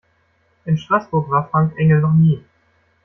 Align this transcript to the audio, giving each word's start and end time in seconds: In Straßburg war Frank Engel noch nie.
In 0.65 0.79
Straßburg 0.79 1.29
war 1.29 1.47
Frank 1.49 1.77
Engel 1.77 1.99
noch 1.99 2.13
nie. 2.13 2.43